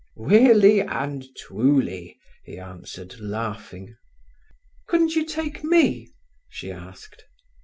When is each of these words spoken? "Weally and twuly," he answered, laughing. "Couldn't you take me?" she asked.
"Weally 0.15 0.81
and 0.81 1.23
twuly," 1.37 2.17
he 2.43 2.57
answered, 2.57 3.19
laughing. 3.19 3.97
"Couldn't 4.87 5.13
you 5.15 5.23
take 5.23 5.63
me?" 5.63 6.11
she 6.49 6.71
asked. 6.71 7.25